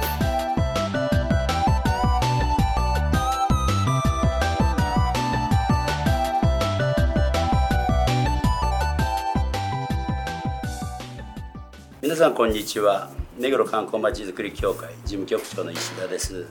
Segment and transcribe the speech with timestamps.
[12.21, 16.45] さんこんにちは目黒観光まちづくり協会事務局長の石田です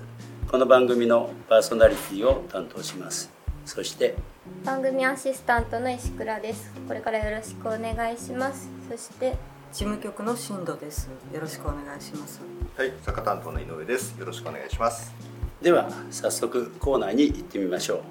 [0.51, 3.30] この番組のパーソナリティを担当します
[3.65, 4.16] そして
[4.65, 9.37] 番組アシスタントの石倉ですこれからよろしくお願いしますそして
[9.73, 11.09] 事務局の新藤です。
[11.33, 12.41] よろしくお願いします。
[12.77, 14.18] はい、坂担当の井上です。
[14.18, 15.15] よろしくお願いします。
[15.62, 18.02] では早速コーナーに行ってみましょ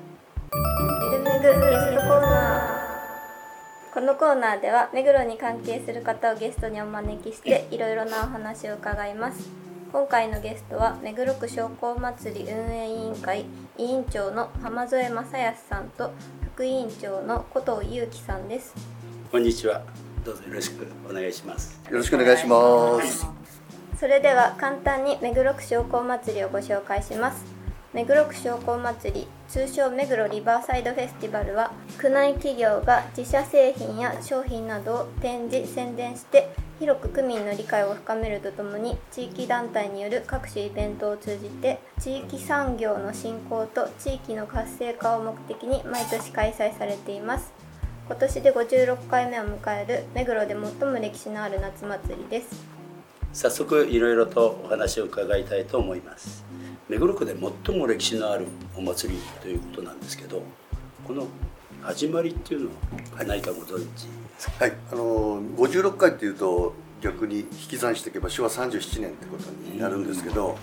[1.11, 2.28] ゆるめぐゲストコーナー
[3.99, 9.50] このコーナーでは目黒に関係する方をゲストにお招きしていろいろなお話を伺います。
[9.91, 13.44] 今回のゲストは目黒区商工祭り運営委員会
[13.78, 16.11] 委員長の浜添正康さんと
[16.53, 18.73] 副委員長の古藤祐樹さんです。
[19.28, 19.81] うこんにちは。
[20.23, 21.81] どうぞよろしくお願いします。
[21.91, 23.28] よろしくお願いします。
[24.00, 27.44] それでは簡単に目黒区商工祭りをご紹介します
[27.91, 47.51] 目黒区商工祭り通称目黒リバーサイドフェスティバルは区内企業が自社製品や商品などを展示宣伝して広く区民の理解を深めるとともに地域団体による各種イベントを通じて地域産業の振興と地域の活性化を目的に毎年開催されています。
[48.05, 52.49] 今年で56回目を迎える目黒で最も歴史のある夏祭りです。
[53.33, 56.48] 早速いろいろとお話を伺いたいと思います。
[56.89, 60.41] 目黒区で最も歴史のあるお祭りということなんですけど
[61.05, 61.27] この
[61.83, 62.69] 始まりっていうの
[63.15, 64.09] は何かご存知で
[64.39, 64.65] すか？
[64.65, 70.57] はい、あの56回っていうと逆に引き算していけば昭和37年ってことになるんですけど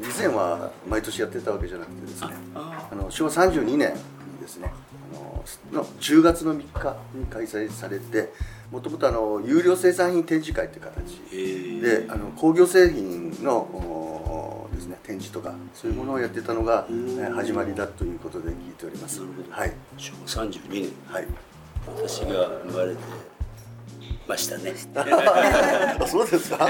[0.00, 3.96] 以前は毎年やってたわけじゃなくてですねああの昭和32年に
[4.40, 4.72] ですね
[5.12, 8.32] あのの10月の3日に開催されて
[8.70, 12.06] もともとあの有料生産品展示会っていう形えー。
[12.06, 14.31] であの工業製品のお
[14.82, 16.96] ですね展示とかそういうものをやってたのが、えん。
[17.16, 19.20] ー始まりだということで聞いております。
[19.50, 19.72] はい。
[19.96, 20.92] 昭和32年。
[21.06, 21.26] はい。
[21.86, 22.98] 私が生まれて
[24.26, 24.74] ましたね。
[26.00, 26.68] あそうですか。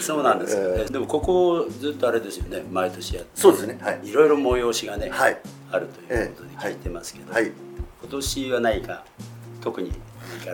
[0.00, 0.56] そうなんです。
[0.58, 2.64] えでもここずっとあれですよね。
[2.70, 3.30] 毎年やって。
[3.34, 3.78] そうですね。
[3.80, 4.00] はい。
[4.02, 5.38] いろいろ催しがね、はい。
[5.70, 7.52] あるということで聞いてますけど、はい。
[8.00, 9.04] 今年は何か
[9.60, 9.92] 特に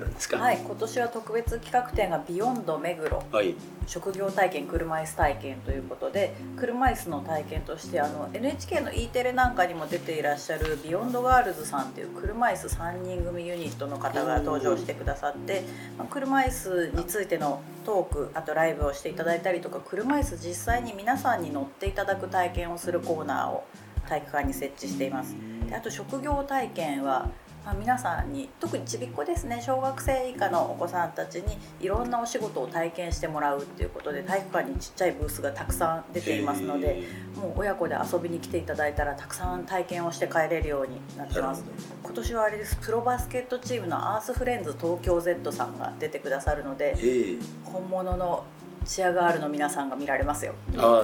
[0.00, 0.38] るんですか？
[0.38, 3.22] はい、今年は特別企画展がビヨンド目黒。
[3.32, 3.54] はい。
[3.86, 15.62] 職業体験車椅子体験ということで車椅子の体験としてあの NHK の E テレなんかにも出ていらっしゃるビヨンドガールズさんっていう車椅子3人組ユニットの方が登場してくださって、
[15.96, 23.64] まあ車椅子についてのトークあとライブをしていただいたりとか車椅子実際に皆さんに乗っていただく体験をするコーナーを
[24.06, 25.34] 体育館に設置しています。
[25.66, 27.30] であと職業体験は
[27.68, 29.60] まあ、皆さんに特にちびっこですね。
[29.60, 37.02] 小学生以下のお子さんたちにいろんなお仕事を体験してもらうっていうことで体育館にちっちゃいブースがたくさん出ていますので
[37.36, 41.62] もう親子で遊びに来ていただいたらたくさん体験をして帰れるようになってます。
[42.02, 42.74] 今年はあれです。
[42.76, 48.44] プロバスケットチームのアースフレンズ東京 Z さんが出てくださるのでええ本物の
[48.86, 50.54] チアガールの皆さんが見られますよ。
[50.78, 51.02] あ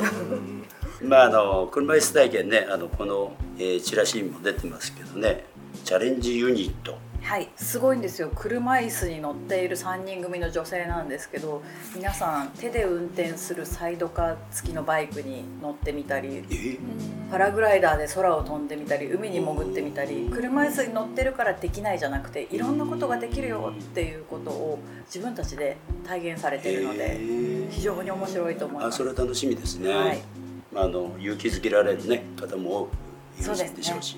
[1.03, 5.45] まああの車椅子体験ねあのこの、えーチラシにも出てますけどね
[5.85, 6.99] チャレンジユニット。
[7.21, 8.31] はいすごいんですよ。
[8.35, 11.63] 車椅子に乗っている3人組の女性なんですけど
[11.95, 16.41] 皆さん手で運転するサイドカー付きのバイクに乗ってみたりえ？
[16.43, 16.79] ー
[17.31, 28.95] パラグライダーで空を飛んでみたり海に潜ってみたり車椅子に乗ってるからできないじゃなくていろんなことができるよっていうことを自分たちで体現されているのへでー非常に面白いと思います。
[28.95, 30.23] あそれは楽しみですね、はい。
[30.73, 32.93] まあ、あの勇気づけられる、ね、方も多く
[33.41, 34.17] いるでしょうし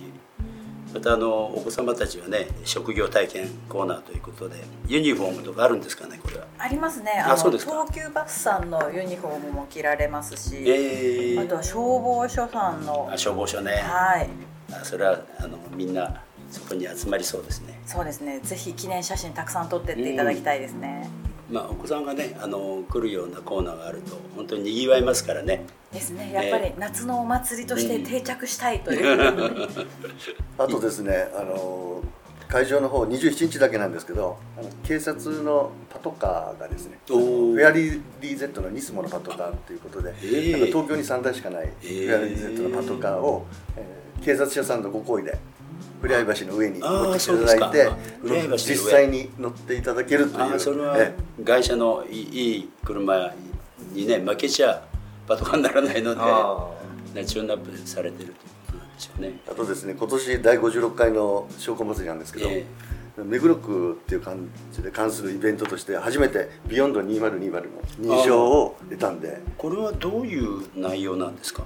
[0.96, 6.46] またあのお子様たちはね職業体験コーナーということでユニフォームとかあるんですかねこれは？
[6.56, 7.22] ありますね。
[7.22, 7.72] あそうですか。
[7.86, 11.44] 東急バスさんのユニフォームも着られますし、えー。
[11.44, 13.72] あとは消防署さんのあ消防署ね。
[13.72, 14.30] はい。
[14.72, 17.78] あそれはあのみんなそこに集まりそうですね。
[17.84, 18.40] そうですね。
[18.40, 21.10] ぜひ記念写真たくさん撮ってっていただきたいですね、
[21.50, 25.64] まあ、お子さんがねあの来るようなコーナーがあると本当ににぎわいますからね。
[25.92, 26.32] ですね。
[26.32, 29.68] やっぱり夏のお祭りとして定着したいという、
[30.58, 32.02] あとですね、あの
[32.48, 34.36] 会場の方27日だけなんですけど
[34.84, 43.46] 警察のパトカーがですねフェアリー DZ のニスモのパトカーということで、えー東京に3台しかないフえーェアリー DZ のパトカーを、
[43.76, 45.38] えー警察車さんのご厚意で
[46.00, 47.90] ふれあい橋の上に乗っていただいて
[48.58, 50.54] 実際に乗っていただけるという。
[50.54, 51.14] あそれはえ
[51.44, 52.16] 会社のい
[52.58, 53.32] い車
[53.92, 54.82] にね負けちゃ
[55.26, 56.68] パトカーにならないのであ
[57.14, 58.34] ねチューンアップされてるという
[58.66, 59.40] ことなんでしょうね。
[59.50, 62.64] あとですね今年第56回の商工祭りなんですけど、え
[63.24, 69.40] 目黒区っていう感じで関するイベントとして初めてビヨンド2020の認証を得たんで。
[69.56, 71.64] これはどういう内容なんですか？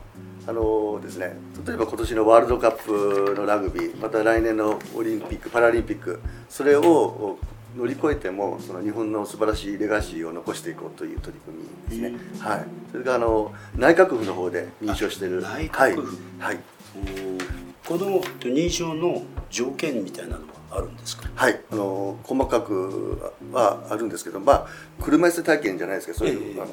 [0.51, 7.39] あのですね例えば今年のワールドカップのラグビーまた来年のオリンピック・パラリンピックそれを
[7.77, 15.47] 乗り越えてもその日本の素晴らしいレガシーを残していこうという取り組みですね、はい、それがあの内閣府の方で認証している。
[15.47, 16.19] あ内閣府。
[16.41, 16.61] はい、はい。
[16.97, 17.45] おー。
[17.87, 21.29] この認証の条件みたいなのはあるんですか？
[21.37, 23.21] はい、あの細かく
[23.53, 24.67] はあるんですけど、まあ、
[25.01, 26.61] 車椅子体験じゃないですけどそういう、ええ。
[26.61, 26.71] あの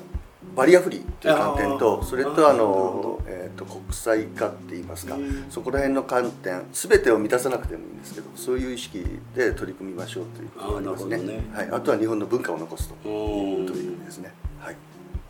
[0.58, 2.04] バリアフリーという観点あとー。
[2.04, 5.16] それとあの、えー、と国際化って言いますか。
[5.16, 9.06] うんそこら辺の観点全てを満たさなくてもいいんですけどそういう意識
[9.36, 11.18] で取り組みましょうということがありますね。
[11.18, 11.40] ね。
[11.54, 14.34] はい、あとは日本の文化を残すという取り組みですね。
[14.60, 14.76] はい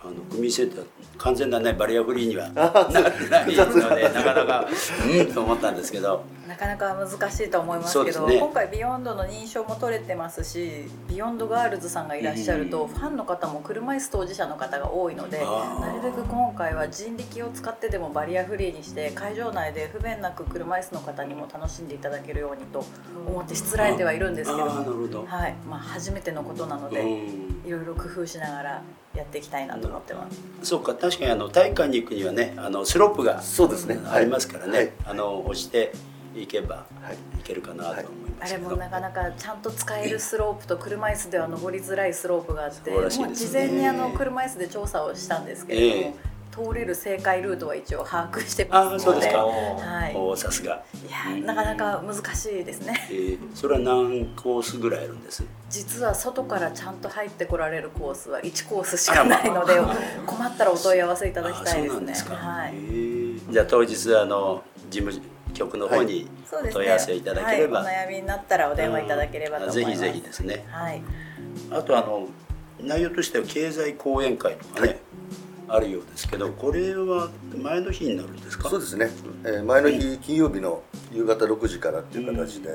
[0.07, 0.86] あの区民センター
[1.18, 6.24] 完全なねバリアフリーには あなってないのでなかなかうんと思ったんですけど。
[6.48, 8.38] なかなか難しいと思いますけど、ね。
[8.39, 22.86] 今回ビヨンドの認証も取れてますしビヨンドガールズさんがいらっしゃると、ファンの方も車椅子当事者の方が多いのでなるべく今回は人力を使ってでもバリアフリーにして会場内で不便なく車椅子の方にも楽しんでいただけるようにと
[23.27, 25.25] 思ってしつらえてはいるんですけどあーなるほど。
[25.25, 25.56] はい。
[25.69, 28.81] まあ、初めてのことなので、うんいろいろ工夫しながら
[29.13, 30.39] やっていきたいなと思ってます。
[30.63, 33.99] そうか確かにあの体育館に行くにはねあのスロープがそうですね。
[34.05, 34.91] ありますからね、はい。
[35.05, 35.91] あの押して
[36.35, 37.39] いけばはい。
[37.39, 46.13] いけるかなと思いまあれすけど、もなかなかちゃんと使えるスロープと車椅子では登りづらいスロープがあってそうらしいもう事前にあの車椅子で調査をしたんですけれども、え
[46.57, 48.94] 通れる正解ルートは一応把握してますので。
[48.94, 49.45] ああそうですか。
[49.45, 53.07] はい、おーさすが、いやなかなか難しいですね。
[53.09, 55.44] えーそれは何コースぐらいあるんです？
[55.69, 59.74] 実は外からちゃんと入ってこられるコースは1コースしかないので
[60.25, 61.89] 困ったらお問い合わせいただきたいですね。
[61.89, 62.74] あそうなんですか、はい。
[62.74, 63.51] えー。
[63.51, 65.21] じゃあ当日あの事務
[65.53, 70.00] 局の方にお問い合わせいただければ、はい、お悩みになったらお電話いただければと思います。
[70.00, 70.65] ぜひぜひですね。
[70.69, 71.01] はい。
[71.71, 72.27] あとあの
[72.80, 74.98] 内容としては経済講演会とかね、はい
[75.67, 76.49] あるようですけど。
[76.51, 78.69] これは前の日になるんですか？
[78.69, 79.09] そうですね、
[79.43, 80.81] えー前の日金曜日の
[81.13, 82.69] 夕方6時からっていう形で、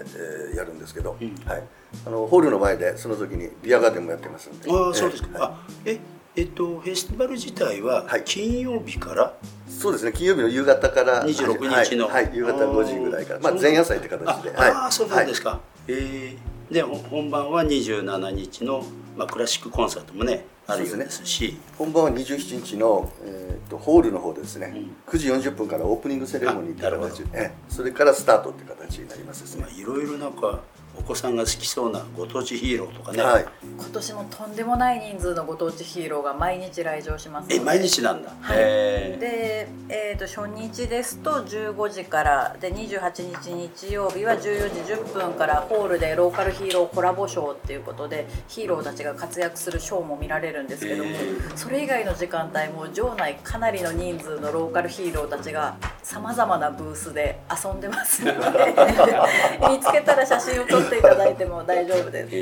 [0.51, 1.35] えーやるんですけど、うん。
[1.47, 1.63] はい、
[2.07, 4.71] あのホールの前でその時にビアガーデンもやってますんで。
[4.71, 5.51] ああそうですか、えーはい。
[5.51, 6.01] あえ
[6.35, 8.23] えっとフェスティバル自体ははい。
[8.25, 9.35] 金曜日から、
[9.69, 10.13] そうですね。
[10.13, 12.09] 金曜日の夕方から26日の。
[12.09, 12.37] はい、はい。
[12.37, 13.41] 夕方5時ぐらいから。
[13.41, 14.71] まあ前夜祭って形あではい。
[14.71, 18.83] あーそうなんですか、えーでほ本番は27日の、
[19.15, 21.59] まあ、クラシックコンサートもねあるようですし。
[21.77, 25.13] 本番は27日の、えー、とホールの方でですね、うん。
[25.13, 29.63] 9時40分からオープニングセレモニーっていう形で、ええそれからスタートっていう形になりますですね。
[29.63, 30.61] まあ、いろいろなんか
[30.99, 33.47] お子さんが好きそうなご当地ヒーローとかね、はい。
[33.63, 37.49] 今年もとんでもない人数のご当地ヒーローが毎日来場します。
[37.51, 38.59] え毎日なんだ、はい。
[38.59, 51.11] で、えー、と初日ですと15時からで28日日曜日は14時10分からホールでローカルヒーローコラボショーっていうことでヒーローたちが活躍するショーも見られるんですけども、
[51.57, 58.39] それ以外の時間帯も場内かなりの人数のローカルヒーローたちがさまざまなブースで遊んでますので
[59.69, 62.35] 見つけたら写真を撮っていただいても大丈夫です。
[62.35, 62.39] へ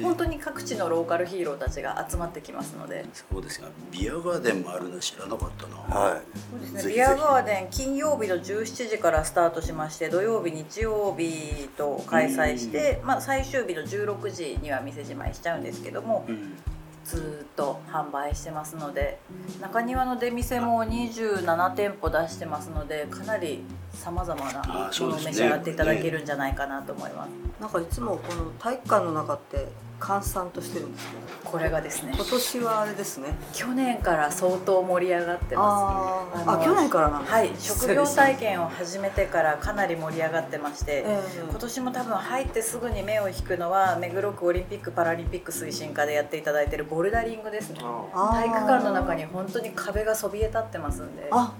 [0.00, 0.02] ー。
[0.02, 3.04] 本当に各地のローカルヒーローたちが集まってきますので。
[3.12, 6.20] そうですかビアガーデンもあるの知らなかったな、はい。
[6.50, 6.94] そうですね、ぜひぜひ。
[6.96, 16.56] ビアガーデン金曜日の17時からスタートしまして土曜日日曜日と開催して、まあ、最終日の16時には店じまいしちゃうんですけどもうん。
[17.04, 19.18] ずーっと販売してますので
[19.60, 23.62] 中庭の出店も27店舗出してますのでかなり
[23.94, 29.68] さまざまなものを召し上がっていただけるんじゃないかなと思います、なんかいつもこの体育館の中って
[30.00, 32.12] 閑散としてるんですけどこれがですね。
[32.14, 33.28] 今年はあれですね。
[33.54, 36.44] 去年から相当盛り上がってます。
[36.44, 36.60] あー。
[36.60, 37.50] あ去年からなんですはい。
[37.56, 41.20] 職業体験を始めてからかなり盛り上がってまして、ええ。
[41.48, 47.78] 今年も多分入ってすぐに目を引くのは目黒区オリンピック・パラリンピック推進課でやっていただいているボルダリングですね。
[47.82, 48.30] あー。
[48.32, 51.28] 体育館の中に本当に壁がそびえ立ってますんで。
[51.30, 51.54] あ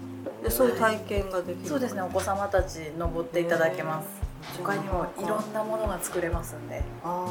[0.45, 1.67] でそういう体験ができる。
[1.67, 2.01] そうですね。
[2.03, 4.07] お子様たち登っていただけます。
[4.59, 6.83] 他にもいろんなものが作れますんで。
[7.03, 7.25] あ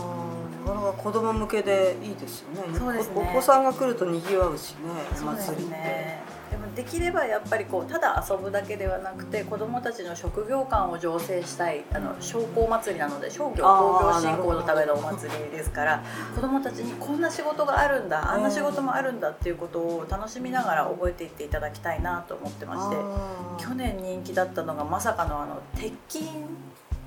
[0.67, 2.77] あなかなか子供向けでいいですよね。
[2.77, 3.15] そうですね。
[3.15, 4.79] おお子さんが来ると賑わうしね
[5.15, 5.73] そうです祭りって。
[5.73, 6.23] ね
[6.55, 16.05] でもできればやっぱりこうただ遊ぶだけではなくて子どもたちの職業観を醸成したいあの商工祭りなので商業工業振興のためのお祭りですから
[16.37, 26.31] 子どもたちにこんな仕事があるんだあんな仕事もあるんだっていうことを楽しみながら覚えていっていただきたいなと思ってまして去年人気だったのがまさかのあの鉄筋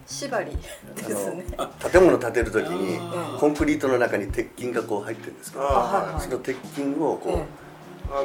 [0.08, 0.52] 縛り
[0.96, 1.46] ですね。
[1.92, 3.40] 建物建てる時にうん。
[3.40, 6.22] コンクリートの中に鉄筋がこう入ってるんですけどあはいはい。
[6.22, 7.67] その鉄筋をこう、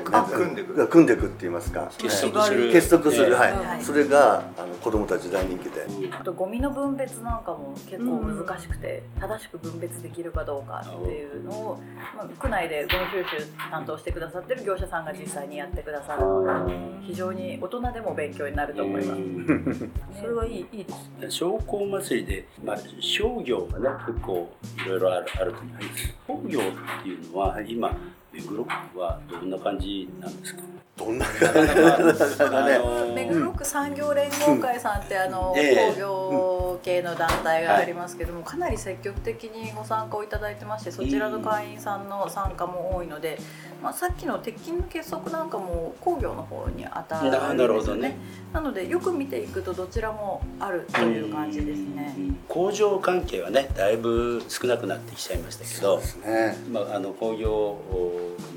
[0.04, 0.88] 組んでくる。
[0.88, 1.90] 組んでいくって言いますか。
[1.98, 2.72] 結束する。
[2.72, 11.80] 結束する、ええはい、はいそれがあの子供たち大人気で、あとゴミの分別なんかも結構難しくて、正しく分別できるかどうかっていうのを、
[12.16, 16.22] まあ、区内でゴミ収集担当してくださってる業者さんが実際にやってくださる。
[16.22, 20.20] ので非常に大人でも勉強になると思います。
[20.20, 21.30] それはいいいいですね。
[21.30, 24.52] 商工祭りで、まあ、商業がね結構
[24.84, 26.14] いろいろあるあると思います。
[26.26, 27.96] 工業っていうのは今
[28.32, 30.62] 目黒区はどんな感じなんですか？
[30.94, 32.74] どんななかなかね。
[32.74, 35.92] あの目黒区産業連合会さんってあのええ。
[35.92, 43.38] 工業系の団体がありますけどもかなり積極的にご参加をいただいてましてそちらの会員さんの参加も多いので、
[43.82, 48.16] まあ、さっきの鉄筋の結束なんかも工業の方に当たるんですよななるほどね。
[48.52, 52.14] なのでよく見ていくとどちらもあるという感じですね。
[52.48, 56.56] 工場関係はねだいぶ少なくなってきちゃいましたけどそうですね。
[56.70, 57.78] まあ、あの工業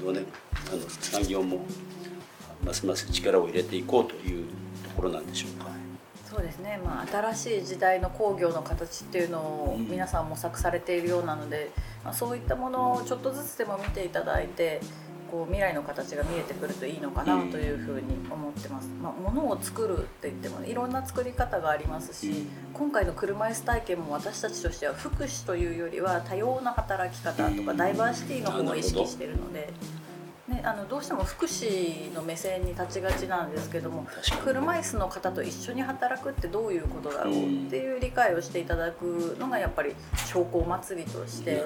[0.03, 0.25] のね
[0.71, 1.65] あの産業も
[2.63, 4.45] ますます力を入れていこうという
[4.83, 5.75] ところなんでしょうか。
[6.29, 11.71] そうですね、まあ、新しい時代の工業の形っていうのをうん皆さん模索されているようなので、
[12.03, 14.81] まあ、そういったものをちょっとずつでも見ていただいて
[15.31, 29.73] こう未来の形が見えてくるといいのかなというふうに思ってます、まあ、物を作るって言っても、ね、いろんな作り方がありますし今回の車椅子体験も私たちとしては福祉というよりは多様な働き方とかダイバーシティの方を意識しているので。
[30.47, 34.05] ね、あのどうしても福祉の目線に立ちがちなんですけども
[34.43, 37.37] 車椅子の方と一緒に働くってどういうことだろうっ
[37.67, 39.95] ていう理解をしていただくのがやっぱり
[40.27, 41.65] 商工祭りとして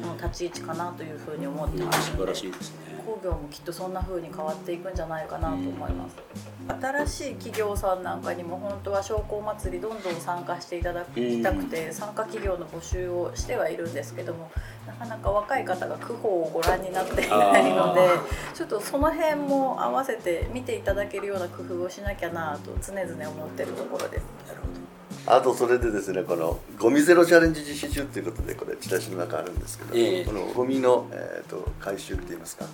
[0.00, 2.12] の立ち位置かなというふうに思ってます。
[2.12, 2.94] 素晴らのでしいですね。
[3.04, 6.16] 工業もきっとそんな風に変わっていくんじゃないかなと思います。
[6.80, 14.50] 新しい企業さんなんかにも本当は商工祭りどんどん参加していただきたくて参加企業の募集をしてはいるんですけども
[14.86, 18.00] なかなか若い方が区法をご覧になっていないので
[18.54, 24.24] ちょっとその辺も合わせて見ていただけるような工夫をしなきゃなと常々思ってるところです。
[24.46, 24.84] なるほど。
[25.26, 32.66] あとそれでですねこのゴミゼロチャレンジ実施中ということでこれチラシの中あるんですけど、ええこのゴミの、えー、と回収って言いますか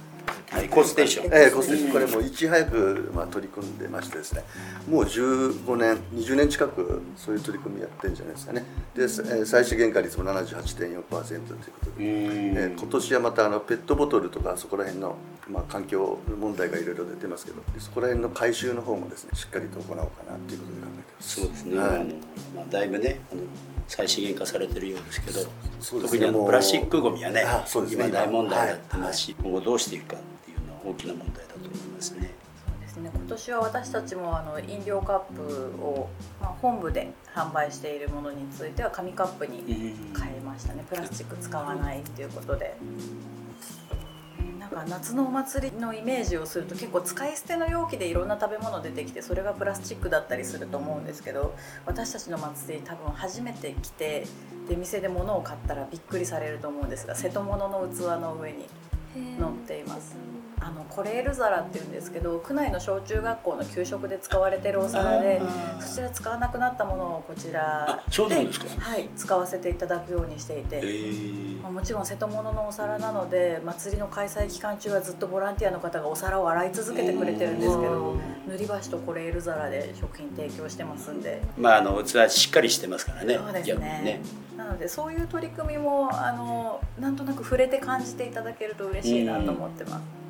[0.61, 1.27] はい、コステーション。
[1.33, 1.93] ええコステーション。
[1.93, 4.45] これもういち早く、まあ、取り組んでましてですね。
[4.87, 8.65] もう15年20年近くそういう取り組みやってるんじゃないですかね。
[8.95, 11.07] で、えー最終原価率も78.4%というこ
[11.85, 15.17] とで、えー今年はまたあのペットボトルとかそこら辺の、
[15.49, 17.63] まあ、環境問題がいろいろ出てますけど。
[17.73, 21.41] でそこら辺の回収の方もですねしっかりと行おうかなということで考えてます。
[21.41, 21.79] そうですね。
[21.79, 21.89] はい。
[21.89, 22.05] あの
[22.55, 23.43] まあだいぶねあの
[23.89, 25.47] 再資源化されてるようですけど、ね。
[26.03, 27.45] 特にあのプラスチックゴミはね
[27.91, 30.17] 今大問題になってますし、今後どうしていくか
[30.85, 32.35] 大きな問題だと思いますね。
[32.67, 33.11] そうですね。
[33.15, 35.43] 今年は私たちもあの飲料カップ
[35.83, 36.09] を、
[36.41, 40.85] まあ、本部で販売しているものについては紙カップに変えましたね。
[40.89, 42.77] プラスチック使わないっていうことで。
[44.61, 51.57] なんか夏のお祭りのイメージをすると結構使い捨ての容器でいろんな食べ物出てきてそれがプラスチックだったりすると思うんですけど
[51.87, 54.27] 私たちの祭り多分初めて来て
[54.69, 58.69] で店で物を買ったらびっくりされると思うんですが瀬戸物の器の上に
[59.41, 60.17] 載っています
[60.61, 65.41] あのコレール皿っていうんですけど区内の小中学校の給食で使われてるお皿で
[65.81, 68.35] そちら使わなくなったものをこちらで
[68.79, 71.63] はい、使わせていただくようにしていえて、ー。
[71.63, 78.17] まあもちろん瀬戸物のお皿なので祭りの開催期間中はずっとボランティアの方がお皿を洗い続けてくれてるんですけど
[78.49, 81.43] 塗り箸とコレール皿で食品提供してますんで。
[81.57, 83.37] まああの器しっかりしてますからね。
[83.37, 84.21] そうです逆にね。
[84.57, 90.21] なのでそういう取り組みもあのなんとなく触れて感じていただけると嬉しいなと思ってます。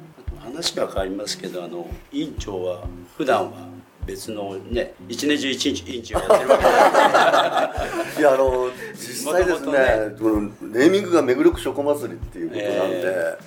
[0.40, 2.84] 話が変わりますけどあの委員長は
[3.16, 3.68] 普段は
[4.06, 10.16] 別のね一年中一日委員長やってるわけで いやあの実際ですねね。
[10.18, 13.38] このネーミングが目黒区書庫祭りっていうことなんで、え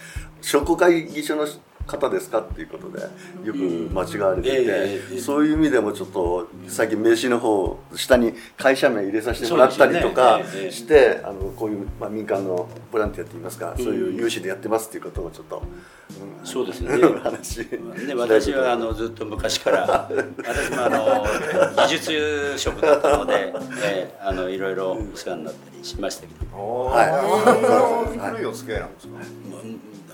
[0.41, 1.47] 書庫会議所の
[1.85, 3.01] 方ですかっていうことで
[3.43, 3.57] よく
[3.93, 4.65] 間違われて
[5.11, 15.63] て、そういう意味でもちょっと最近名刺の方下に会社名入れさせてもらったりとかして、あのこういう、まあ、民間のボランティアって言いますか、そういう有志でやってますっていうことをちょっと、うん
[16.43, 16.89] そうですね。
[17.23, 20.09] 話ね、私はあのずっと昔から
[20.45, 21.25] 私もあの
[21.77, 27.09] 技術職だったので、えーあのいろいろお世話になったりしましたけど、はい。
[27.09, 28.29] はい。
[28.31, 29.13] 古いお付き合いなんですか？
[29.13, 29.23] ま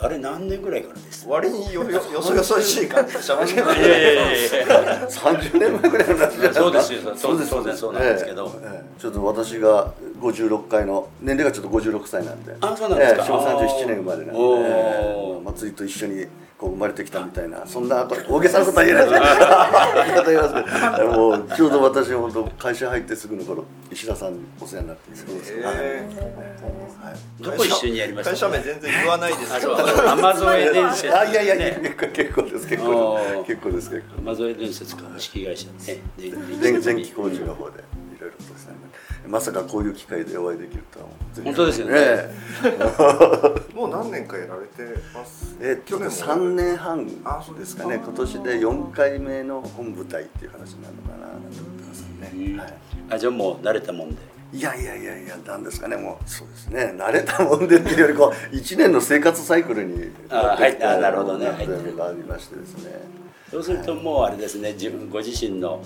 [0.01, 1.27] ああれ何年ぐらいからです？
[1.27, 5.07] 割によよよそよそしい感じで喋ってないいやいやいやいや。
[5.09, 8.25] 30年前ぐらいの話じゃないですかそうですよそうそうそうそうなんです。
[8.25, 8.69] けどええ。
[8.75, 12.55] ええちょっと私が56回の年齢がちょっと56歳なんで。
[12.61, 13.21] あそうなんですか。
[13.21, 16.27] ええ昭和37年生まれなんで、ええ松井と一緒に
[16.59, 19.09] こう生まれてきたみたいなそんな大げさなことは言えない。
[19.09, 20.97] 言い方言います。
[20.97, 26.09] けどもうちょうど私本当会社入ってすぐの頃石田さんにお世話になってそうです、はいえ
[27.39, 27.51] ど。
[27.53, 33.13] こ一緒にやりました会社名全然言わないです あよそう山添伝説あいやいやいやね結構です結構。
[33.13, 33.43] おですー。
[33.45, 35.73] 結構です山添伝説株式会社ね
[36.17, 36.29] で。
[36.61, 37.79] 電電気工事の方で。
[37.79, 38.75] いろいろとですね
[39.27, 41.05] まさかこういう機会でお会いできるとは
[41.43, 41.93] 本当ですよね。
[41.95, 42.33] え
[43.73, 45.55] もう何年かやられてます？
[45.61, 46.11] ええっと去年も。
[46.11, 47.87] 3年半あそうですか。
[47.87, 52.01] ね今年で4回目の本舞台っていう話になるのかななんて思ってます
[52.33, 52.73] ね、はい。
[53.11, 54.17] あじゃあもう慣れたもんで。
[54.51, 55.95] いやいやいやいやなんですかね。
[55.95, 56.93] もうそうですね。
[56.97, 60.97] 慣れたもんでっていうよりこう1年の生活サイクルにあってきたはい。
[60.97, 61.45] あなるほどね。
[61.45, 61.61] なっあ
[62.13, 62.99] りましてですね。
[63.51, 64.73] そうするともうあれですね。
[64.73, 65.81] 自分ご自身の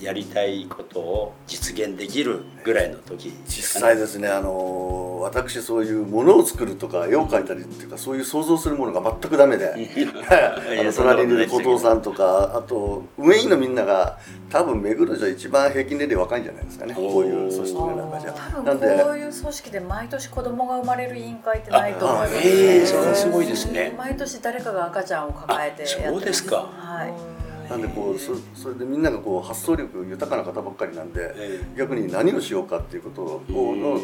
[0.00, 9.72] やりたいことを実現できるぐらいの時実際ですねあの私そういうものを作るとか絵を描いたりっていうかそういう想像するものが全くダメで
[10.30, 14.18] あの隣にいる後藤さんとかあと運営員のみんなが
[14.50, 16.94] 多分目黒じゃ一番平均年齢若いんじゃないですかね。
[16.94, 18.32] こういう組織の中じゃ。
[18.32, 22.34] 多なんで分こういう組織で毎年子供が生まれる委員会ってないと思います。
[22.34, 23.94] あええそれはすごいですね。
[23.98, 26.08] 毎年誰かが赤ちゃんを抱えてやってます。
[26.08, 26.56] あそうですか。
[26.56, 33.42] はいなんでこうそそれでみんながこう発想力豊かな方ばっかりなんで、え逆に何をしようかっていうことを
[33.76, 34.00] の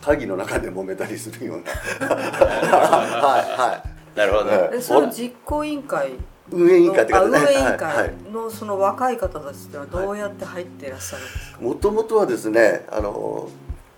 [0.00, 1.70] 会議の中で揉めたりするような。
[2.08, 4.18] はいはい。
[4.18, 4.70] なるほど、はい。
[4.74, 6.12] えその実行委員会？
[6.50, 7.38] 運営委員会ってあ方ね。
[7.38, 8.14] 運営委員会。
[8.32, 13.48] のその若い方たちってのはどうやって入っていらっしゃるんですか、もともとはですねあの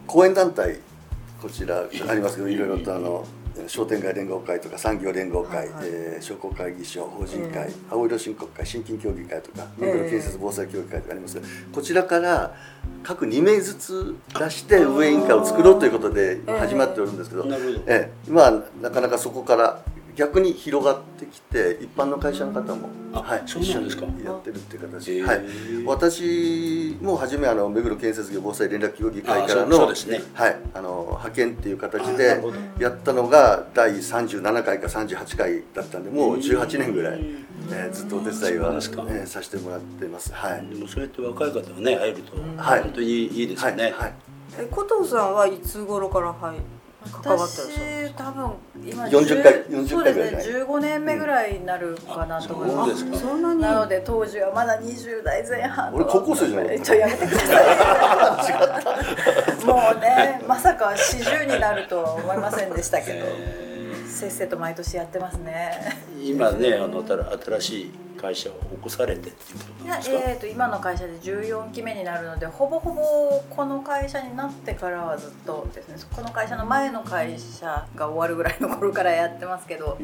[0.06, 0.80] 講演団体
[1.40, 3.24] こちらありますけどいろいろとあの
[3.66, 11.34] 商店街連合会とか産業連合会、はえー商工会議所法人会、え青色振興会新金協議会とかええ目黒建設防災協議会とかあります。
[11.34, 12.54] けど、こちらから
[13.02, 17.46] 各2名ずつ出して運営委員会を作ろうということでええ始まっておるんですけど、
[17.86, 19.82] ええ今はなかなかそこから
[20.16, 24.06] 逆に広がってきて一般の会社の方も、あはい、そうなんですか。
[24.06, 25.40] 一緒にやってるっていう形で、はい、
[25.86, 30.20] 私も初めあの目黒建設業防災連絡協議会からのそうですね。
[30.34, 32.42] はい、あの派遣っていう形で
[32.78, 40.32] やったのが第37回か38回だったんでもう18年ぐらい、えーずっとお手伝いは、えーさせてもらってます。
[40.32, 42.82] はい、でもそうやって若い方がね入るとはい。
[42.82, 44.14] 本当にいいですはい、よね、はい、
[44.58, 46.56] え小藤さんはいつ頃からはい
[47.10, 48.52] 関わってらっしゃる私多分
[48.84, 50.30] 今40回10 40そう回ぐらい。
[50.32, 53.28] ですね15年目ぐらいになるかなと思います、そうですか。
[53.30, 56.82] そんなになので当時はまだ20代前半の俺高校生じゃなかった。
[56.84, 57.62] ちょやめてくださ
[59.62, 59.64] い。
[59.66, 63.26] もうねまさか40になるとは思いませんでしたけど
[64.10, 65.70] せっせと毎年やってますね。
[66.22, 75.96] 今ねあの新しい会社を起こされてっていうこといやなんですか、えー、と今の会社で14期目になるのでほぼほぼこの会社になってからはずっとですね。
[76.14, 79.98] この会社の前の会社が終わるぐらいの頃からやってますけど、はい、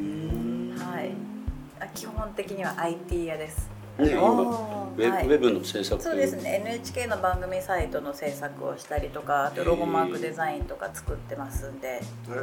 [1.81, 5.27] あ基本的には IT 屋ですねウェ,、はい。
[5.27, 6.03] ウェブの制作。
[6.03, 6.63] そうですね。
[6.65, 12.01] NHK の番組サイトの制作をしたりとかあとロゴマークデザインとか作ってますんで。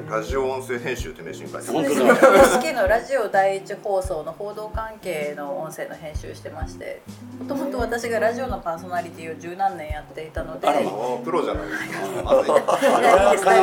[0.10, 2.30] ラジオ音声編集って名刺に書いて本当そうですね
[2.62, 7.02] NHK のラジオ第一放送の報道関係の音声の編集してまして
[7.40, 11.68] もともと私がラジオのパーソナリティを十何年やっていたのであらまあプロじゃない。
[11.68, 11.76] で
[13.38, 13.58] すか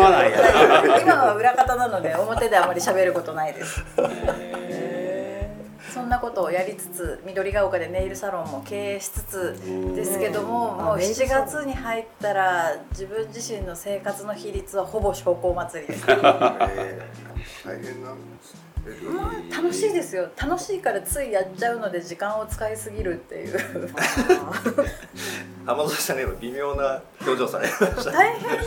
[1.00, 3.84] 今は裏方なので表であまり喋ることないです。
[3.96, 4.02] そ
[6.10, 16.04] んなことをやりつつ緑が丘でネイルサロンも経営しつつですけどももう7月に入ったら自分自身の生活の比率はほぼ商工祭りです。
[16.10, 17.20] えー
[17.64, 18.69] 大変なんですえ
[19.14, 20.28] まあ楽しいですよ。
[20.36, 23.58] 楽しいからついやっちゃうので時間を使いすぎるっていう。
[25.66, 28.58] 浜添さんね今微妙な表情されました大変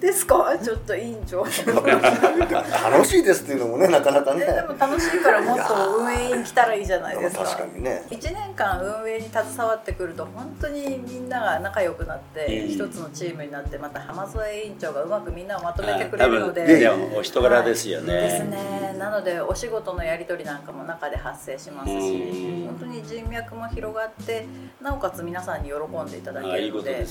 [0.00, 0.58] ですか？
[0.62, 1.44] ちょっと委員長。
[1.44, 4.44] 楽しいですっていうのもねなかなかね。
[4.46, 7.44] えでも楽しいからもっと運営に来たらいいじゃないですか。
[7.44, 8.02] 確かにね。
[8.10, 12.68] 1年間運営に携わってくると本当にみんなが仲良くなってうん。
[12.68, 16.66] 一つのチームになってまた浜添委員長がうまくみんなをまとめてくれるので。
[16.66, 18.96] ねお人柄ですよね、ですね。
[18.98, 22.66] なのでお仕事のやり取りなんかも中で発生しますしうん。
[22.66, 24.46] 本当に人脈も広がって
[24.80, 27.06] なおかつ皆さんに喜んでいただけるので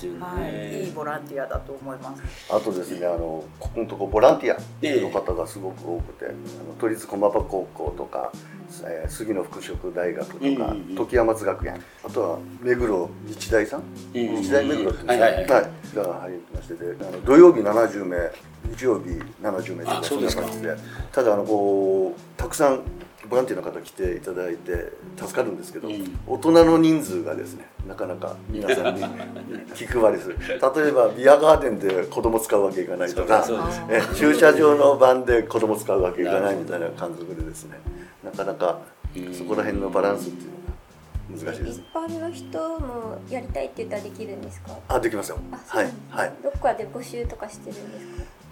[0.86, 2.24] いいボランティアだと思います。
[2.54, 6.36] あとですねあのここのとこボランティアの方がすごく多くて、あの
[6.80, 8.32] 都立駒場高校とか、
[8.86, 10.96] えー杉野服飾大学とか、うんうんうん。
[10.96, 11.80] 時山津学園。
[12.04, 13.84] あとは目黒日大さん、
[14.14, 14.42] うんうんうん。
[14.44, 15.46] 日大目黒っていうんですか、はいはいはい。
[15.46, 18.18] が入ってましてであの土曜日70名
[18.76, 19.10] 日曜日
[19.42, 20.76] 70名とあそんな感じで。
[21.12, 22.82] ただあのこうたくさん
[23.30, 26.20] ボランティアの方来ていただいて助かるんですけど、うん。
[26.28, 29.04] 大人の人数がですねなかなか皆さんに
[29.76, 30.38] 気配りする。
[30.40, 33.46] 例えばビアガーデンで子供使うわけいかないとか
[33.90, 37.80] え駐車場の番で子供使うわけいかないみたいな感覚でですね
[38.24, 38.80] なかなか
[39.16, 40.52] うんそこら辺のバランスっていう
[41.38, 41.80] のが難しいです。
[41.80, 44.78] 一般の人もやりたいって言ったらできるんですか？
[44.88, 45.38] あできますよ。
[45.68, 46.34] はいはい。
[46.44, 48.06] どっかで募集とかしてるんです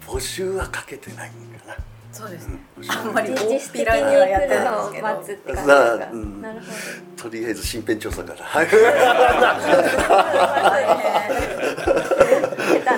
[0.06, 0.12] か？
[0.12, 1.34] 募集はかけてないか
[1.68, 1.76] な。
[2.12, 2.46] そうです。
[2.48, 3.96] ねうんあんまり大自っぴにには
[4.28, 5.74] やって来るのをないんですけど待つって感じですな
[6.06, 6.42] か、うん。
[6.42, 6.66] なるほ
[7.16, 8.44] とりあえず身辺調査から。
[8.44, 8.62] は
[12.18, 12.21] い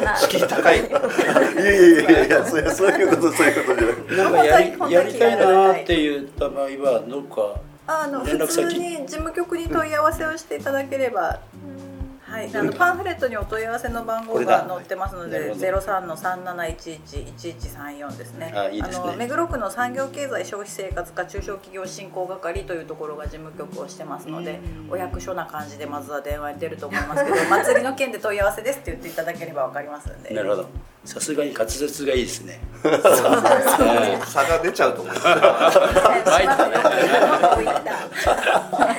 [0.04, 0.16] な。
[0.16, 0.78] 敷居高い。
[0.80, 4.16] いやいやいやいやそういうそういうことそういうことじゃなくて。
[4.16, 4.44] なんか
[4.90, 8.64] やりたいなって言った場合はどっかあの連絡先。
[8.64, 11.40] 普通に事務局に問い合わせをしていただければ、
[12.34, 18.52] はい、あのパンフレットにお問い合わせの番号が載ってますので、ゼロ三の三七一一一一三四ですね。
[18.52, 19.06] あいいですね。
[19.06, 24.58] の目黒区の産業経済消費生活課中小企業振興係というところが事務局をしてますので、
[24.90, 30.34] お役所な感じでまずは電話に出ると思いますけど、 祭りの件で問い合わせですって言っていただければわかりますんで。
[30.34, 30.68] なるほど
[31.04, 32.60] さすがに滑舌がいいですね。
[32.82, 35.78] 差が出ちゃうと思います
[36.28, 36.74] 参ったね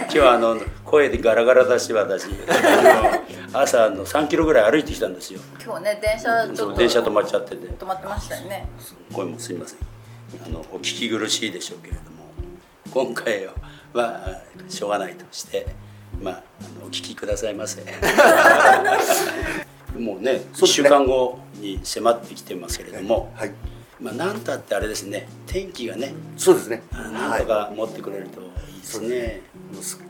[0.01, 2.27] 今日はあの声でガラガラだし私。
[3.53, 5.39] 朝の3キロぐらい歩いてきたんですよ。
[5.63, 7.67] 今日ね電車ちょっとそう電車止まっちゃってて。
[7.67, 8.67] 止まってましたよね。
[9.13, 9.79] 声もすいません。
[10.45, 12.25] あのお聞き苦しいでしょうけれども。
[12.91, 13.53] 今回は
[13.93, 15.67] まあしょうがないとして。
[16.21, 16.43] まあ
[16.81, 17.83] お聞きくださいませ
[19.99, 20.67] もうね1そうですね。
[20.67, 23.51] 週間後に迫ってきてますけれども、はい。
[23.99, 26.83] まあなんたってあれですね天気がねそうですね。
[26.91, 28.43] なんとか持ってくれるとい
[28.77, 29.41] いですね、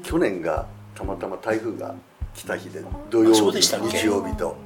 [0.03, 1.95] 去年がたまたま台風が
[2.33, 4.57] 来た日で土曜日日曜日と。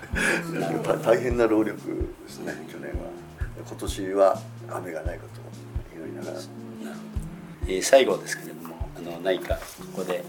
[1.04, 1.78] 大変な労力
[2.26, 3.10] ですね去年は。
[3.68, 6.44] 今年は雨がないことを祈りながら。
[7.68, 9.62] えー最後ですけれどもあの何かこ
[9.98, 10.24] こで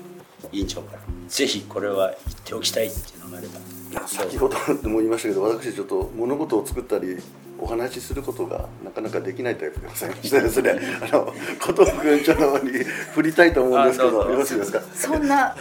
[0.53, 1.03] 委員長から。
[1.29, 4.07] ぜひこれは言っておきたいっていうのがあれば。
[4.07, 4.57] 先ほど
[4.89, 7.17] も言いましたけど私ちょっと物事を作ったり
[7.59, 10.81] お話しすることがなかなかできないタイプでございまして ですね。
[11.03, 12.71] あの琴君長の方に
[13.15, 14.81] 振りたいと思うんですけどよろしいですか？
[14.95, 15.55] そんな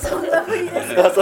[0.00, 1.02] そんなふりですか？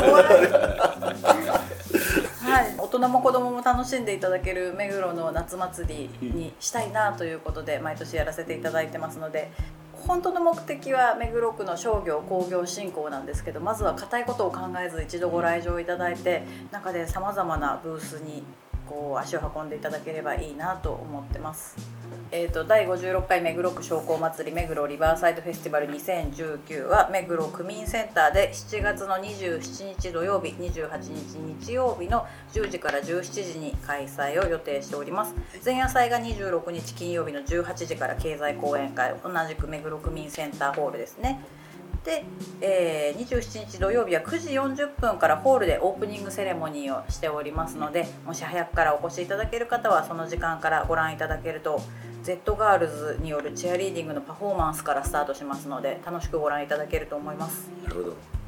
[2.43, 9.51] はい、大人も子供も楽しんでいただける目黒の夏祭りにしたいなということで毎年やらせていただいてますので
[10.07, 18.43] 本当の目的は目黒区の商業工業振興なんですけどまずは固いことを考えず一度ご来場いただいて中でさまざまなブースに
[18.89, 21.77] こう足を運んでいただければいいなと思ってます。
[22.35, 35.35] えー、と第56回目黒区商工祭り目黒リバーサイドフェスティバル2019は目黒区民センターで7月の27日土曜日28日日曜日の10時から17時に開催を予定しております。
[35.63, 41.39] 前夜祭が26日金曜日の18時から経済講演会同じく目黒区民センターホールですね。
[42.03, 42.25] で、
[42.63, 51.83] えー27日土曜日は9時40分からホールでオープニングセレモニーをしておりますのでもし早くからお越しいただける方はその時間からご覧いただけると
[52.23, 57.69] Z ガールズによるチアリーディングのパフォーマンスからスタートしますので楽しくご覧いただけると思います。
[57.83, 58.42] なるほど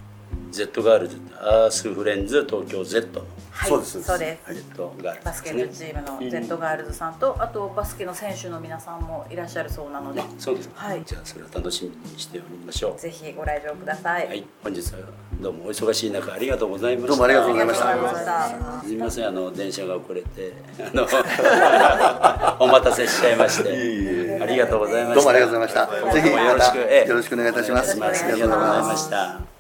[0.54, 4.54] Z ガールズアースフレンズ東京 Z のはい、そうですそうです。
[4.54, 5.86] Z ガールズバスケですね。
[5.86, 10.20] ットチームのうん Z ガールズさんと、あとバスケの選手の皆さんもいらっしゃるそうなので。
[10.20, 11.02] あ、そうですか、はい。
[11.04, 13.00] じゃあそれを楽しみにしておりましょう。
[13.00, 14.28] ぜひご来場ください。
[14.28, 14.44] はい。
[14.62, 14.98] 本日は
[15.40, 17.08] どうもお忙しい中ありがとうございました。
[17.08, 18.82] どうもありがとうございました。
[18.84, 21.02] すみませんあの電車が遅れてあの
[22.64, 24.38] お待たせしちゃいまして。
[24.40, 25.14] ありがとうございました。
[25.14, 26.12] どうもありがとうございました。
[26.12, 27.08] ぜひよろしくええ。
[27.08, 27.92] よろしくお願いいたします。
[28.00, 29.53] ありがとうございました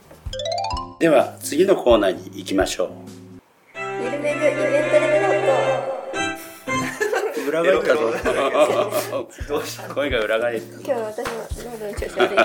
[1.04, 2.88] では次のコーナーに行きましょう。
[3.76, 5.20] ゆるめぐイベントレ
[7.36, 8.10] ポー裏返ったぞ
[9.94, 11.32] 声が裏返ったト今日は私も
[11.72, 12.36] 喉の調子悪い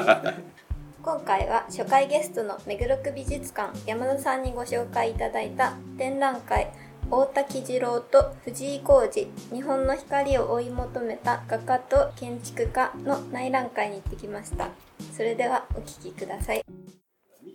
[1.02, 6.69] 今回は初回ゲストの目黒区美術館山田さんにご紹介いただいた展覧会
[7.10, 14.67] 大田喜次郎と藤井浩二日本の光を追い求めた画家と建築家の内覧会に行ってきました。
[15.15, 16.65] それではお聞きください。
[16.65, 16.98] 見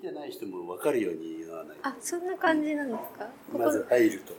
[0.05, 3.25] てない人も分かるように言わないあそんな感じなんですか？
[3.25, 4.35] ここまず入ると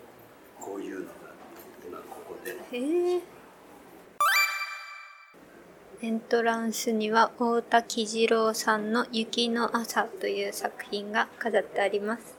[0.61, 1.11] こういうのが
[1.87, 2.51] 今ここで。
[2.77, 3.21] へえ。
[6.01, 12.35] エントランスには大田喜次郎さんの「雪の朝」という作品が飾ってあります。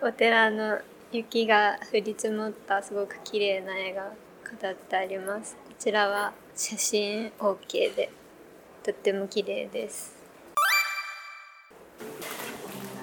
[0.00, 0.78] お寺の
[1.10, 4.12] 雪が降り積もったすごく綺麗な絵が
[4.44, 5.56] 飾ってあります。
[5.56, 8.10] こちらは写真 OK で
[8.82, 10.17] とっても綺麗です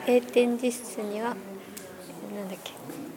[0.08, 1.36] A 展示室には
[2.36, 2.74] なんだっけ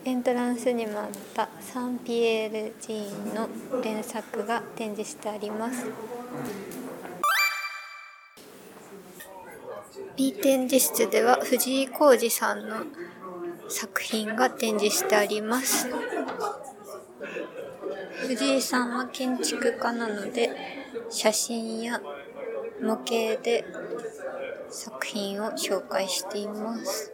[0.08, 3.48] エントランスにもあったサンピエール寺院の
[3.82, 5.84] 連作が展示してあります。
[10.16, 12.76] B 展示室では藤井浩二さんの
[13.68, 15.90] 作品が展示してあります。
[18.26, 20.50] 藤井さんは建築家なので
[21.10, 22.00] 写真や
[22.80, 23.66] 模型で
[24.70, 27.12] 作品を紹介しています。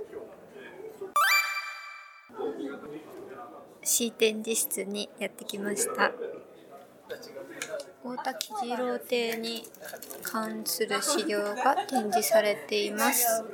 [3.82, 6.12] C 展示室にやってきました。
[8.02, 9.64] 大滝次郎邸に
[10.22, 13.44] 関する資料が展示されています。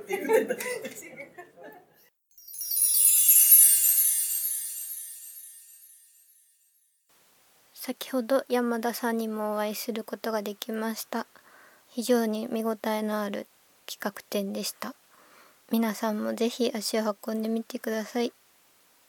[7.75, 11.27] 先ほど山田さんにもお会いすることができました。
[11.89, 13.49] 非常に見応えのある
[13.91, 14.95] 企画展でした。
[15.73, 18.33] 皆さんもぜひ足を運んでみてください。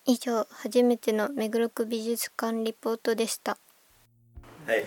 [0.07, 3.59] 以上初めての目黒区美術館リポートでした。
[4.65, 4.83] はい。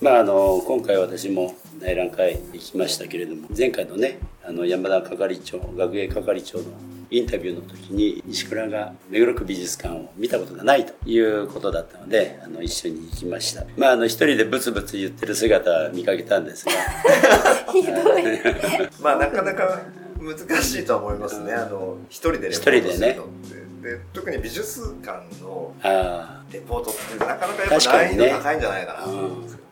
[0.00, 6.64] まああの今回私も内覧会行きましたけれども前回のねあの山田係長学芸係長の
[7.10, 13.64] インタビューの時に西倉が目黒区美術館を見たことがないということだったのであの一緒に行きました。
[13.76, 16.72] まああの一人でブツブツ言ってる姿は見かけたんですが。
[17.72, 18.24] ひどい。
[19.00, 19.82] まあなかなか
[20.18, 21.52] 難しいとは思いますね。
[21.52, 23.64] あの一人でレポートするのって。
[23.84, 28.16] で特に美術館のあレポートってなかなかやっぱ確かにね。
[28.16, 29.00] 難易度高いんじゃないかな。
[29.02, 29.42] と思うん。
[29.42, 29.63] ですよね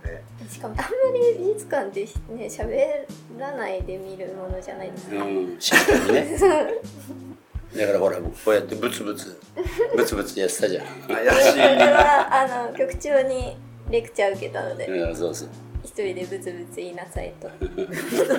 [0.51, 6.39] しかもあんまり美術館でね喋らないで見るものじゃないですか、あうん静かにね。
[7.77, 9.41] だからほらこうやってブツブツ
[9.97, 10.87] ブツブツやってたじゃん。
[11.09, 13.57] 怪こしいれはあの局長に
[13.91, 15.49] レクチャー受けたのでうんそうそう。
[15.85, 17.49] 一人でブツブツ言いなさいと。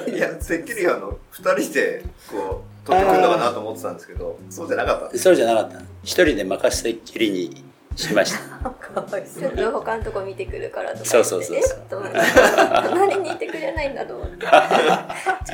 [0.10, 5.80] いやてっきりあの二人でこう撮ってくるのかなと思ってたんですけどそうじゃなかったんですそうじゃなかった。
[6.04, 7.64] 一人で任せっきりに
[7.96, 8.40] しました。
[8.70, 11.82] ちょっと他のとこ見てくるからとかそうそうそうそう。
[11.90, 14.46] 隣にいてくれないんだと思って。
[14.46, 14.46] ち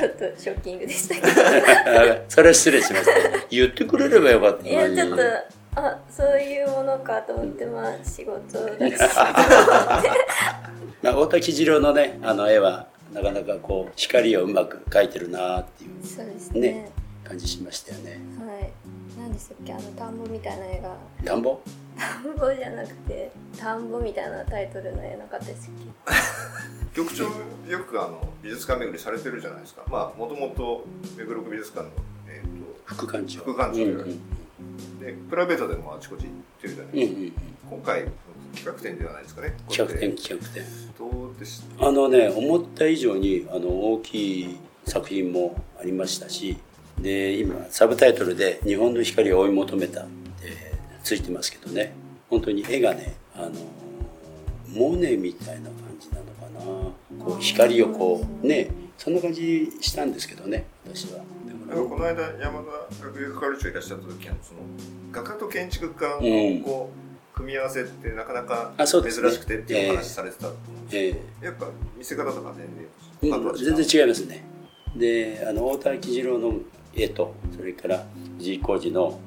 [0.04, 1.28] ょっとショッキングでしたけど。
[1.28, 3.12] あそれは失礼しました
[3.50, 5.24] 言ってくれればよかったいやちょっと
[5.76, 8.96] あそういうものかと思ってまあ仕事だし
[11.02, 16.60] まあ、大滝次郎のねあの絵はなかなかこう光をうまく描いてるなっていうそうですね。
[16.60, 16.92] ね
[17.24, 18.12] 感じしましたよね。
[18.12, 18.20] はい
[19.30, 20.96] 何でしたっけあの田んぼみたいな絵が。
[21.24, 21.60] 田んぼ？
[21.98, 25.72] 田んぼじゃなくて田んぼみたいなタイトルの絵なかったですっ
[26.96, 29.84] 局長よくあの美術館巡りされてるじゃないですか。
[29.90, 30.86] まあもともと
[31.18, 31.92] 目黒区美術館の、
[32.28, 32.46] えー、
[32.86, 33.40] 副館長。
[33.42, 33.84] 副館長。
[33.84, 35.00] うんうん。
[35.00, 37.34] ででプライベートでもあちこち行ってるじゃないですか、うんうん
[37.70, 38.04] 今回
[38.56, 39.54] 企画展ではないですかね。
[39.70, 40.64] 企画展こ企画展。
[40.64, 41.88] れどうでした？
[41.88, 46.58] あのね思った以上にあの大きい作品もありましたし
[47.02, 50.10] で今サブタイトルで「日本の光を追い求めた」って
[51.04, 51.94] ついてますけどね。
[52.30, 53.52] 本当に絵がねあの
[54.74, 57.26] モネみたいな感じなのかな。
[57.26, 61.18] こう光をこうねそんな感じしたんですけどね私は。
[61.68, 62.62] だからこの間山
[63.00, 64.60] 田学芸係長いらっしゃった時あのその
[65.12, 66.60] 画家と建築家うん。
[66.60, 74.44] のこう組み合わせってなかなか珍しくてっていうお話されてたと思うんですえけど、やっぱ見せ方とか全え然あとは全然違いますね。
[74.96, 76.54] であの大田喜次郎の
[76.96, 78.06] 絵とそれから
[78.38, 79.20] 藤井浩二の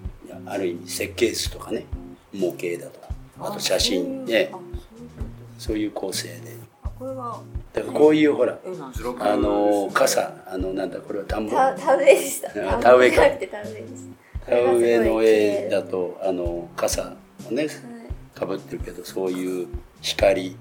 [0.47, 1.85] ある意味設計図とかね
[2.33, 3.09] 模型だとか
[3.41, 4.59] あと写真であ
[5.59, 6.57] そういう構成で。
[6.83, 7.41] あこれは
[7.73, 8.59] だからこういうほら
[9.21, 11.51] あの傘あのなんだこれは田んぼ？
[11.51, 12.49] け田田植えでした。
[12.49, 13.17] あ田植えか。
[13.17, 14.09] 田植えでし
[14.45, 17.15] た田植えの絵だとあの傘
[17.49, 17.71] をねはい。
[18.35, 19.69] かぶってるけどそういう
[20.01, 20.57] 光。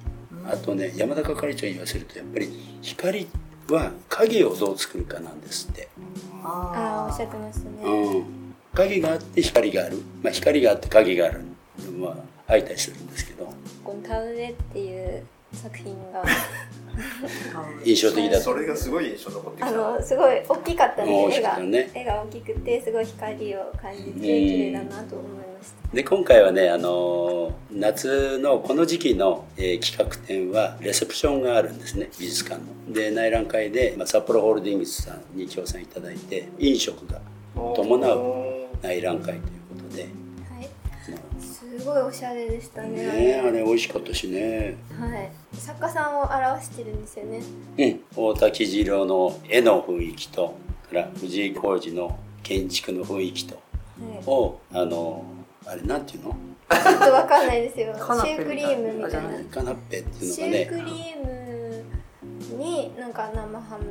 [0.50, 2.50] あとね山田係長に言わせるとやっぱり
[2.82, 3.28] 光
[3.72, 5.88] は影をどう作るかなんですって。
[6.44, 8.26] ああおっしゃってましたね、うん、
[8.74, 11.42] 影があって光がある、まあ、光があって影がある、
[12.00, 12.16] まあ、
[12.48, 13.54] 空いたりするんですけど。
[13.84, 16.24] この田植えっていう作品が。
[17.86, 21.60] 印象的だとそれがすごい印象に残ってきあたのすごい大きかったんで大き絵が
[21.94, 25.51] 絵が大きくてすごい光を感じて綺麗だなと思いました
[25.94, 32.94] で今回はねあの夏のこの時期の、えー企画展はレセプションがあるんですね美術館の。
[32.94, 37.20] で内覧会で、まあ、札幌ホールディングスさんに協賛いただいて飲食が
[37.56, 40.08] 伴う内覧会ということで、は
[40.62, 40.70] い。
[41.36, 44.78] ますごいおしゃれでしたあねねあれ美味しかったしね。
[44.98, 45.32] はい。
[45.54, 47.42] 作家さんを表してるんですよね。
[47.78, 48.00] うん。
[48.16, 50.58] 大滝次郎の絵の雰囲気と
[50.90, 54.24] から藤井浩二の建築の雰囲気とはい。
[54.26, 55.26] をあの
[55.66, 56.36] あれなんていうの？
[56.72, 57.94] ちょっとわかんないですよ。
[57.96, 59.30] シュークリームみたいな。
[59.52, 60.60] カナッペっていうシのがね。
[60.60, 61.20] ュークリー
[62.58, 63.84] ムになんか生ハム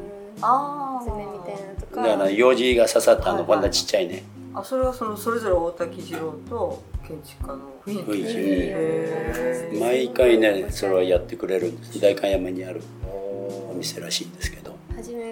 [0.42, 2.02] あ詰めみたいなのとか。
[2.02, 4.24] だから用事が刺さったあのこんなちっちゃいね。
[4.54, 8.00] あそれはそのそれぞれ大滝次郎と建築家の雰囲気。
[8.02, 8.28] 雰囲気。
[8.36, 9.80] へー。
[9.80, 12.00] 毎回ねそれはやってくれるんです。
[12.00, 14.59] 代官山にあるお店らしいんですけど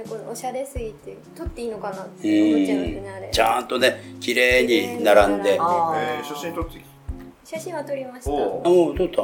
[0.08, 3.28] このおしゃれすぎて撮っていいのかなって思っちゃいますねあれ。
[3.30, 5.58] ちゃんとね綺麗に並んで。
[5.60, 6.84] あえー写真撮ってき
[7.44, 8.30] 写真は撮りました。
[8.30, 9.16] おあもう撮った？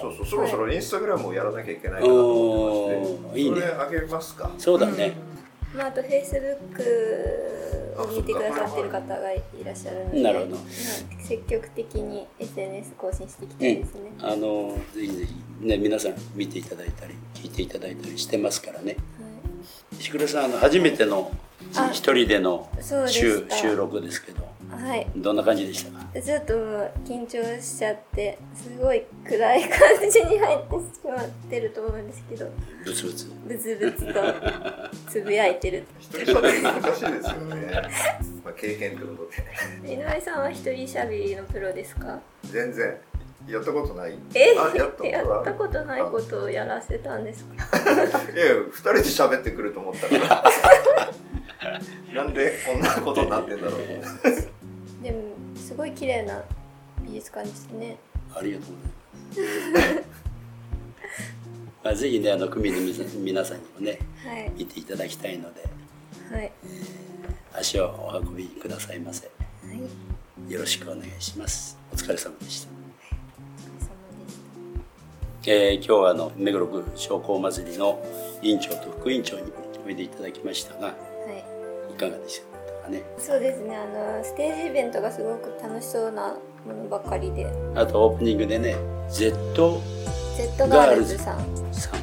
[0.00, 3.40] そうそうそろそろインスタグラムをやらなきゃいけないかなと思ってまして。
[3.40, 3.62] いいね。
[3.62, 4.50] あげますか？
[4.58, 5.12] そうだね、
[5.74, 10.50] まあ、あとフェイスブックを見てくださってる方がいらっしゃるのでなるほど。
[10.56, 10.64] まあ
[11.22, 18.96] 積極的に SNS 更新していきたいですね、あのぜひぜひね皆さん見ていただいたり聞いていただいたりしてますからね
[19.98, 21.30] 石倉さんあの初めての
[21.76, 22.68] あ一人での
[23.08, 25.06] 収録ですけどはい。
[25.16, 26.20] どんな感じでしたか？
[26.20, 32.50] ちょっともう緊張しちゃってすごい暗い感じに入ってしまってると思うんですけど。
[32.84, 33.26] ブツブツ。
[33.46, 34.20] ブツブツと
[35.08, 37.10] つぶやいてる一人喋り難しいですよ
[37.54, 37.82] ね。
[38.44, 39.06] まあ経験ってこ
[39.82, 39.92] とで。
[39.94, 42.18] 井上さんは一人喋りのプロですか？
[42.44, 42.96] 全然
[43.48, 44.16] やったことない。
[44.34, 44.54] え？
[44.58, 47.52] あやったことやったことないことをやらせたんですか？
[48.32, 51.74] いや二人で喋ってくると思ったから。
[52.14, 53.80] なんでこんなことになってんだろう
[55.02, 55.22] でも
[55.56, 56.42] すごい綺麗な
[57.02, 57.96] 美術館ですね。
[58.34, 58.74] ありがとう
[59.34, 60.02] ございます。
[61.84, 64.52] まあぜひねあの区民の皆さん皆さんにもねはい。
[64.56, 65.62] 見ていただきたいので
[66.32, 66.50] はい。
[67.52, 69.26] 足をお運びくださいませ。
[69.26, 69.72] は
[70.48, 70.52] い。
[70.52, 71.78] よろしくお願いします。
[71.92, 72.73] お疲れ様でした
[75.46, 78.02] えー今日はあの目黒区商工祭りの
[78.40, 79.52] 委員長と副委員長に
[79.86, 81.92] おいでいただきましたがたはい。
[81.92, 83.02] いかがでしたかね？
[83.18, 83.76] そうですね。
[83.76, 86.34] あのステージイベントがすごく楽しそうな
[86.66, 87.46] ものばかりで。
[87.74, 88.74] あとオープニングでね
[89.10, 89.36] Z
[90.34, 92.00] Z ガールズさん、はい、さん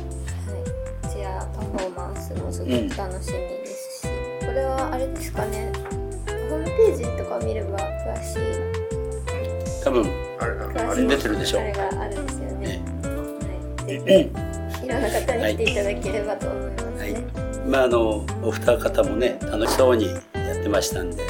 [1.12, 4.08] チアパフォーマンスもすごく楽しみですし、
[4.46, 5.72] これはあれですかね。
[6.28, 8.40] ホームページとかを見れば詳しい。
[9.84, 10.06] 多分
[10.40, 12.68] あれ出てるでしょあれがあるんですよね。
[12.68, 12.84] ね。
[13.01, 13.01] は
[13.92, 13.98] い、
[14.88, 17.68] ろんな方に来ていただければと思いますね、はい。
[17.68, 21.24] まああのお二方もね楽しそうにやってましたんで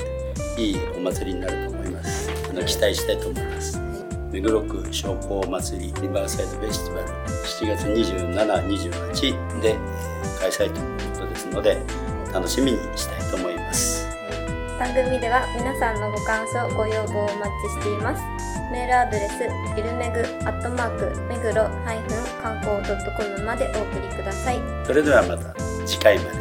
[0.58, 2.30] いいお祭りになると思います。
[2.50, 3.80] あの期待したいと思います。
[4.32, 11.78] 目黒区商工祭りリバーサイドフェスティバル7月2728でえー開催ということですので
[12.34, 14.08] 楽しみにしたいと思います。
[14.80, 18.24] 番組では皆さんのご感想ご要望をお待ちしています。
[18.71, 19.43] メールアドレス
[19.78, 21.54] イルメグアットマーク目黒
[22.41, 22.82] 観光
[23.15, 24.60] .com までお送りください。
[24.86, 25.54] それではまた
[25.86, 26.39] 次回まで。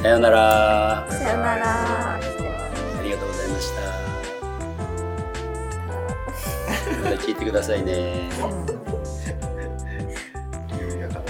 [0.00, 1.06] さようなら。
[1.10, 2.14] さよなら。
[2.14, 2.20] あ
[3.02, 3.82] りがとうございました。
[7.10, 8.30] また聞いてくださいね。
[10.78, 11.20] 緩やか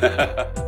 [0.00, 0.67] だな